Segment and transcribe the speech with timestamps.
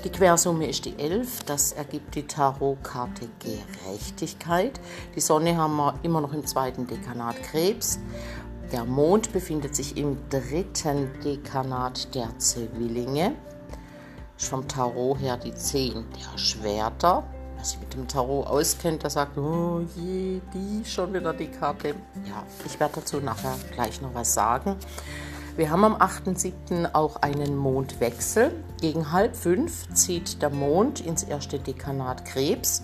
[0.04, 4.80] Die Quersumme ist die 11, das ergibt die Tarotkarte Gerechtigkeit.
[5.16, 7.98] Die Sonne haben wir immer noch im zweiten Dekanat Krebs.
[8.70, 13.34] Der Mond befindet sich im dritten Dekanat der Zwillinge.
[14.38, 17.24] Ist vom Tarot her die 10 der Schwerter
[17.66, 21.88] sich mit dem Tarot auskennt, der sagt, oh je, die schon wieder die Karte.
[22.24, 24.76] Ja, ich werde dazu nachher gleich noch was sagen.
[25.56, 26.94] Wir haben am 8.7.
[26.94, 28.52] auch einen Mondwechsel.
[28.80, 32.82] Gegen halb fünf zieht der Mond ins erste Dekanat Krebs.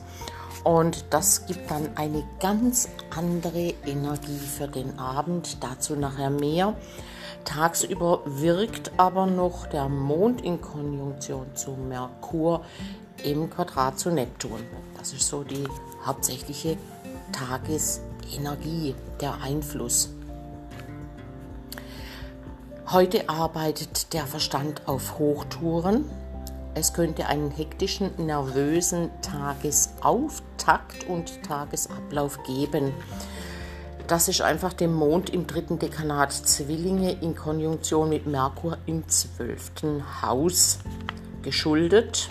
[0.64, 5.62] Und das gibt dann eine ganz andere Energie für den Abend.
[5.62, 6.74] Dazu nachher mehr.
[7.44, 12.64] Tagsüber wirkt aber noch der Mond in Konjunktion zu Merkur
[13.24, 14.60] im Quadrat zu Neptun.
[14.98, 15.64] Das ist so die
[16.04, 16.76] hauptsächliche
[17.32, 20.10] Tagesenergie, der Einfluss.
[22.90, 26.04] Heute arbeitet der Verstand auf Hochtouren.
[26.74, 32.92] Es könnte einen hektischen, nervösen Tagesauftakt und Tagesablauf geben.
[34.08, 40.22] Das ist einfach dem Mond im dritten Dekanat Zwillinge in Konjunktion mit Merkur im zwölften
[40.22, 40.80] Haus
[41.42, 42.28] geschuldet.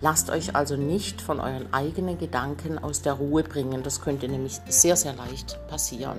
[0.00, 3.82] Lasst euch also nicht von euren eigenen Gedanken aus der Ruhe bringen.
[3.82, 6.18] Das könnte nämlich sehr, sehr leicht passieren.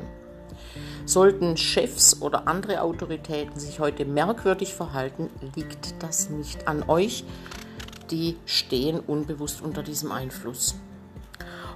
[1.05, 7.23] Sollten Chefs oder andere Autoritäten sich heute merkwürdig verhalten, liegt das nicht an euch.
[8.11, 10.75] Die stehen unbewusst unter diesem Einfluss.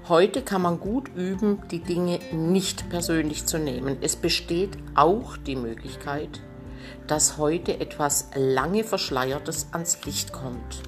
[0.10, 3.98] Heute kann man gut üben, die Dinge nicht persönlich zu nehmen.
[4.02, 6.42] Es besteht auch die Möglichkeit,
[7.08, 10.82] dass heute etwas lange Verschleiertes ans Licht kommt.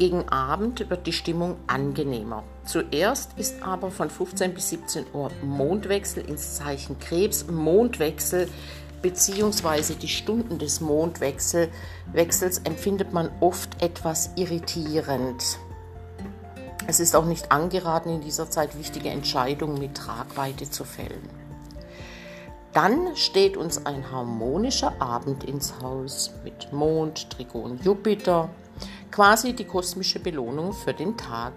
[0.00, 2.42] Gegen Abend wird die Stimmung angenehmer.
[2.64, 7.46] Zuerst ist aber von 15 bis 17 Uhr Mondwechsel ins Zeichen Krebs.
[7.48, 8.48] Mondwechsel
[9.02, 9.92] bzw.
[10.00, 11.68] die Stunden des Mondwechsels
[12.64, 15.58] empfindet man oft etwas irritierend.
[16.86, 21.28] Es ist auch nicht angeraten, in dieser Zeit wichtige Entscheidungen mit Tragweite zu fällen.
[22.72, 28.48] Dann steht uns ein harmonischer Abend ins Haus mit Mond, Trigon, Jupiter,
[29.10, 31.52] quasi die kosmische Belohnung für den Tag.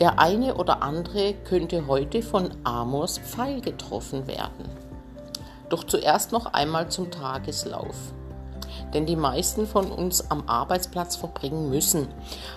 [0.00, 4.68] Der eine oder andere könnte heute von Amors Pfeil getroffen werden.
[5.68, 7.96] Doch zuerst noch einmal zum Tageslauf.
[8.92, 12.08] Denn die meisten von uns am Arbeitsplatz verbringen müssen.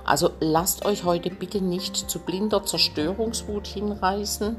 [0.05, 4.55] Also lasst euch heute bitte nicht zu blinder Zerstörungswut hinreißen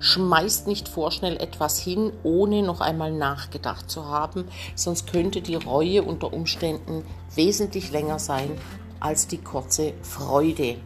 [0.00, 6.02] Schmeißt nicht vorschnell etwas hin, ohne noch einmal nachgedacht zu haben, sonst könnte die Reue
[6.02, 8.50] unter Umständen wesentlich länger sein
[8.98, 10.76] als die kurze Freude,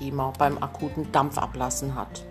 [0.00, 2.24] die man beim akuten Dampfablassen hat.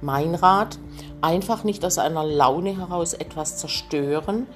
[0.00, 0.78] Mein Rat,
[1.20, 4.46] einfach nicht aus einer Laune heraus etwas zerstören,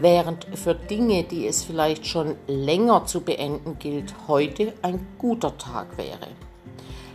[0.00, 5.96] während für Dinge, die es vielleicht schon länger zu beenden gilt, heute ein guter Tag
[5.96, 6.28] wäre.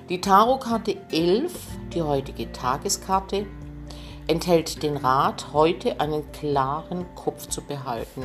[0.09, 1.53] Die Tarotkarte 11,
[1.93, 3.45] die heutige Tageskarte,
[4.25, 8.23] enthält den Rat, heute einen klaren Kopf zu behalten.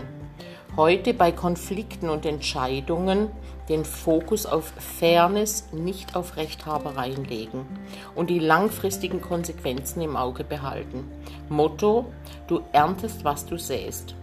[0.78, 3.28] Heute bei Konflikten und Entscheidungen
[3.68, 7.66] den Fokus auf Fairness, nicht auf Rechthabereien legen
[8.14, 11.06] und die langfristigen Konsequenzen im Auge behalten.
[11.50, 12.06] Motto,
[12.46, 14.14] du erntest, was du säst.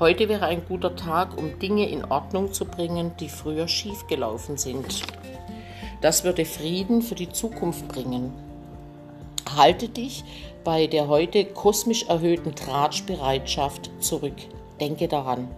[0.00, 5.04] Heute wäre ein guter Tag, um Dinge in Ordnung zu bringen, die früher schiefgelaufen sind.
[6.04, 8.30] Das würde Frieden für die Zukunft bringen.
[9.56, 10.22] Halte dich
[10.62, 14.36] bei der heute kosmisch erhöhten Tratschbereitschaft zurück.
[14.78, 15.48] Denke daran.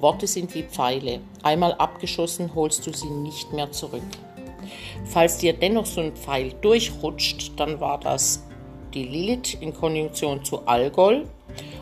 [0.00, 1.20] Worte sind wie Pfeile.
[1.42, 4.00] Einmal abgeschossen, holst du sie nicht mehr zurück.
[5.04, 8.42] Falls dir dennoch so ein Pfeil durchrutscht, dann war das
[8.94, 11.28] die Lilith in Konjunktion zu Algol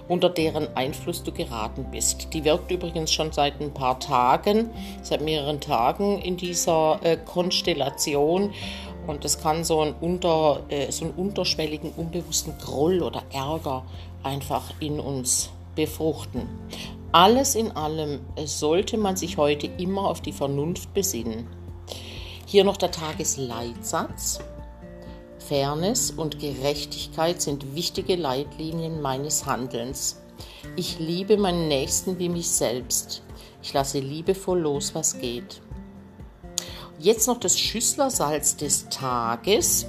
[0.09, 2.33] unter deren Einfluss du geraten bist.
[2.33, 4.71] Die wirkt übrigens schon seit ein paar Tagen,
[5.03, 8.53] seit mehreren Tagen in dieser äh, Konstellation.
[9.07, 13.85] Und das kann so einen, unter, äh, so einen unterschwelligen, unbewussten Groll oder Ärger
[14.23, 16.49] einfach in uns befruchten.
[17.13, 21.47] Alles in allem sollte man sich heute immer auf die Vernunft besinnen.
[22.47, 24.41] Hier noch der Tagesleitsatz.
[25.49, 30.21] Fairness und Gerechtigkeit sind wichtige Leitlinien meines Handelns.
[30.75, 33.23] Ich liebe meinen Nächsten wie mich selbst.
[33.63, 35.61] Ich lasse liebevoll los, was geht.
[36.99, 39.87] Jetzt noch das Schüsslersalz des Tages,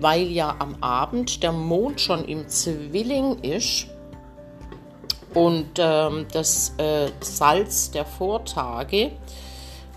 [0.00, 3.86] weil ja am Abend der Mond schon im Zwilling ist
[5.34, 9.12] und ähm, das äh, Salz der Vortage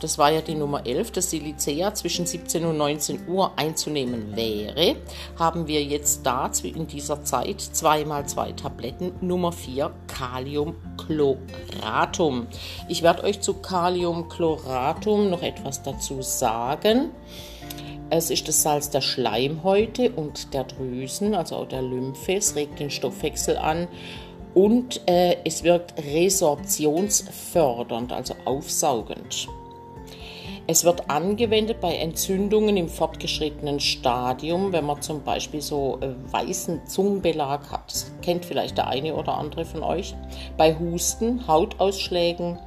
[0.01, 4.95] das war ja die Nummer 11, das Silicea zwischen 17 und 19 Uhr einzunehmen wäre,
[5.38, 12.48] haben wir jetzt da in dieser Zeit zweimal zwei Tabletten Nummer 4 Kaliumchloratum.
[12.89, 17.12] Ich werde euch zu Kaliumchloratum noch etwas dazu sagen.
[18.09, 22.36] Es ist das Salz der Schleimhäute und der Drüsen, also auch der Lymphe.
[22.36, 23.88] Es regt den Stoffwechsel an
[24.53, 29.48] und äh, es wirkt resorptionsfördernd, also aufsaugend.
[30.71, 36.88] Es wird angewendet bei Entzündungen im fortgeschrittenen Stadium, wenn man zum Beispiel so äh, weißen
[36.88, 37.91] Zungenbelag hat.
[37.91, 40.15] Das kennt vielleicht der eine oder andere von euch.
[40.56, 42.57] Bei Husten, Hautausschlägen,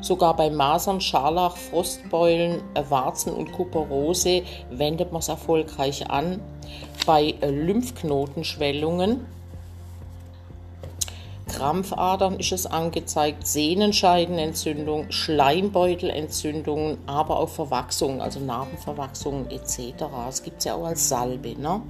[0.00, 6.40] sogar bei Masern, Scharlach, Frostbeulen, äh, Warzen und Kuperose wendet man es erfolgreich an.
[7.06, 9.26] Bei äh, Lymphknotenschwellungen
[11.56, 20.04] Krampfadern ist es angezeigt, Sehnenscheidenentzündung, Schleimbeutelentzündungen, aber auch Verwachsungen, also Narbenverwachsungen etc.
[20.26, 21.54] Das gibt es ja auch als Salbe.
[21.56, 21.80] Ne?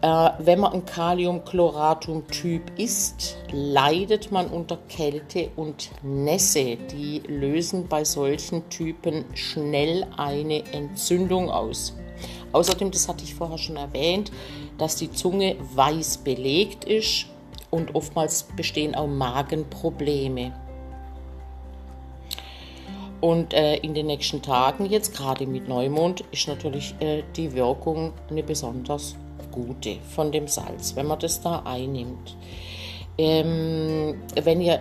[0.00, 6.76] Äh, wenn man ein Kaliumchloratum-Typ ist, leidet man unter Kälte und Nässe.
[6.76, 11.94] Die lösen bei solchen Typen schnell eine Entzündung aus.
[12.52, 14.32] Außerdem, das hatte ich vorher schon erwähnt,
[14.78, 17.26] dass die Zunge weiß belegt ist
[17.70, 20.52] und oftmals bestehen auch Magenprobleme.
[23.20, 28.12] Und äh, in den nächsten Tagen, jetzt gerade mit Neumond, ist natürlich äh, die Wirkung
[28.30, 29.16] eine besonders
[29.50, 32.36] gute von dem Salz, wenn man das da einnimmt.
[33.16, 34.80] Ähm, wenn ihr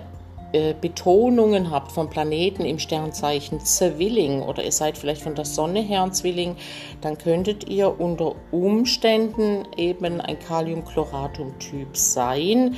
[0.54, 5.82] äh, Betonungen habt von Planeten im Sternzeichen Zwilling oder ihr seid vielleicht von der Sonne
[5.82, 6.56] her ein Zwilling,
[7.02, 12.76] dann könntet ihr unter Umständen eben ein Kaliumchloratum-Typ sein.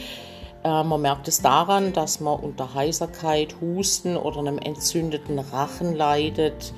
[0.63, 6.73] Äh, man merkt es daran, dass man unter Heiserkeit, Husten oder einem entzündeten Rachen leidet.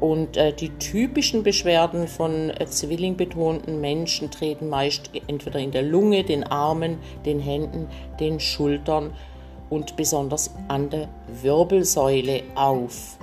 [0.00, 6.24] Und äh, die typischen Beschwerden von äh, zwillingbetonten Menschen treten meist entweder in der Lunge,
[6.24, 7.86] den Armen, den Händen,
[8.18, 9.12] den Schultern
[9.70, 11.08] und besonders an der
[11.42, 13.18] Wirbelsäule auf.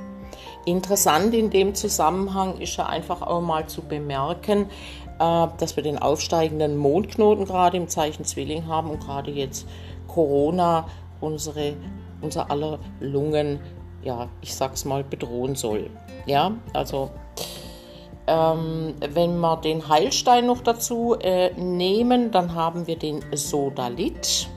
[0.66, 4.66] Interessant in dem Zusammenhang ist ja einfach auch mal zu bemerken,
[5.20, 9.68] äh, dass wir den aufsteigenden Mondknoten gerade im Zeichen Zwilling haben und gerade jetzt
[10.08, 10.88] Corona
[11.22, 11.76] unsere,
[12.22, 13.60] unser aller Lungen,
[14.04, 15.90] ja, ich sag's mal, bedrohen soll.
[16.26, 17.12] Ja, also
[18.28, 24.50] ähm, wenn wir den Heilstein noch dazu äh, nehmen, dann haben wir den Sodalit.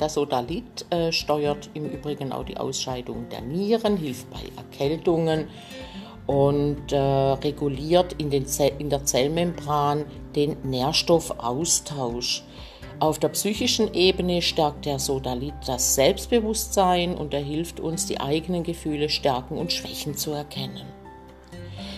[0.00, 5.48] Der Sodalit äh, steuert im Übrigen auch die Ausscheidung der Nieren, hilft bei Erkältungen
[6.26, 12.44] und äh, reguliert in, in der Zellmembran den Nährstoffaustausch.
[12.98, 18.62] Auf der psychischen Ebene stärkt der Sodalit das Selbstbewusstsein und er hilft uns, die eigenen
[18.62, 20.86] Gefühle, Stärken und Schwächen zu erkennen.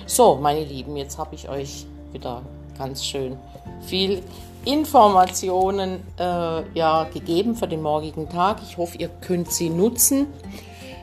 [0.07, 2.43] So, meine Lieben, jetzt habe ich euch wieder
[2.83, 3.37] ganz schön
[3.81, 4.23] viel
[4.65, 8.61] Informationen äh, ja, gegeben für den morgigen Tag.
[8.63, 10.27] Ich hoffe, ihr könnt sie nutzen.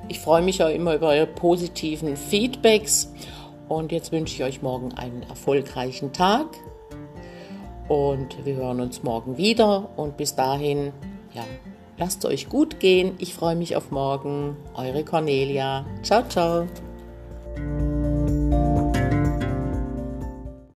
[0.10, 3.14] Ich freue mich auch immer über eure positiven Feedbacks.
[3.70, 6.48] Und jetzt wünsche ich euch morgen einen erfolgreichen Tag.
[7.88, 9.90] Und wir hören uns morgen wieder.
[9.96, 10.92] Und bis dahin,
[11.34, 11.44] ja,
[11.98, 13.16] lasst euch gut gehen.
[13.20, 14.58] Ich freue mich auf morgen.
[14.74, 15.86] Eure Cornelia.
[16.04, 16.68] Ciao, ciao.